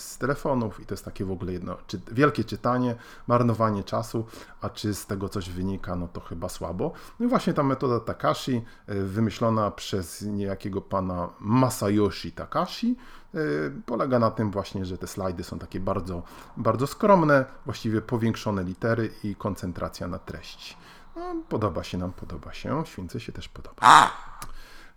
z 0.00 0.18
telefonów 0.18 0.80
i 0.80 0.86
to 0.86 0.94
jest 0.94 1.04
takie 1.04 1.24
w 1.24 1.30
ogóle 1.30 1.52
jedno, 1.52 1.76
czy, 1.86 2.00
wielkie 2.12 2.44
czytanie, 2.44 2.96
marnowanie 3.26 3.84
czasu, 3.84 4.26
a 4.60 4.70
czy 4.70 4.94
z 4.94 5.06
tego 5.06 5.28
coś 5.28 5.50
wynika, 5.50 5.96
no 5.96 6.08
to 6.08 6.20
chyba 6.20 6.48
słabo. 6.48 6.92
No 7.20 7.26
i 7.26 7.28
właśnie 7.28 7.52
ta 7.52 7.62
metoda 7.62 8.00
Takashi, 8.00 8.62
e, 8.86 8.94
wymyślona 8.94 9.70
przez 9.70 10.22
niejakiego 10.22 10.80
pana 10.80 11.28
Masayoshi 11.40 12.32
Takashi, 12.32 12.96
e, 13.34 13.38
polega 13.86 14.18
na 14.18 14.30
tym 14.30 14.50
właśnie, 14.50 14.84
że 14.84 14.98
te 14.98 15.06
slajdy 15.06 15.44
są 15.44 15.58
takie 15.58 15.80
bardzo, 15.80 16.22
bardzo 16.56 16.86
skromne, 16.86 17.44
właściwie 17.64 18.00
powiększone 18.00 18.64
litery 18.64 19.10
i 19.24 19.34
koncentracja 19.34 20.08
na 20.08 20.18
treści. 20.18 20.76
No, 21.16 21.34
podoba 21.48 21.84
się 21.84 21.98
nam, 21.98 22.12
podoba 22.12 22.52
się. 22.52 22.82
Śwince 22.86 23.20
się 23.20 23.32
też 23.32 23.48
podoba. 23.48 24.10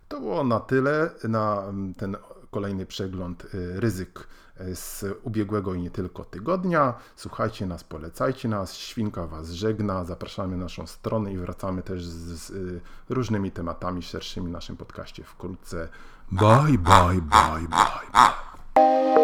To 0.08 0.20
było 0.20 0.44
na 0.44 0.60
tyle 0.60 1.10
na 1.24 1.62
mm, 1.62 1.94
ten 1.94 2.16
kolejny 2.50 2.86
przegląd 2.86 3.44
y, 3.54 3.80
ryzyk 3.80 4.28
y, 4.60 4.76
z 4.76 5.04
ubiegłego 5.22 5.74
i 5.74 5.80
nie 5.80 5.90
tylko 5.90 6.24
tygodnia. 6.24 6.94
Słuchajcie 7.16 7.66
nas, 7.66 7.84
polecajcie 7.84 8.48
nas. 8.48 8.74
Świnka 8.74 9.26
Was 9.26 9.50
żegna. 9.50 10.04
Zapraszamy 10.04 10.56
na 10.56 10.64
naszą 10.64 10.86
stronę 10.86 11.32
i 11.32 11.38
wracamy 11.38 11.82
też 11.82 12.04
z, 12.04 12.40
z 12.40 12.50
y, 12.50 12.80
różnymi 13.08 13.50
tematami 13.50 14.02
szerszymi 14.02 14.46
w 14.48 14.50
naszym 14.50 14.76
podcaście 14.76 15.24
wkrótce. 15.24 15.88
Bye, 16.32 16.78
bye, 16.78 17.20
bye, 17.22 17.68
bye. 17.68 17.68
bye. 17.68 19.19